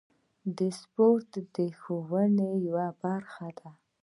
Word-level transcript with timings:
سپورت 0.79 1.31
د 1.55 1.57
ښوونې 1.79 2.51
یوه 2.67 2.87
برخه 3.01 3.47
ده. 3.59 3.69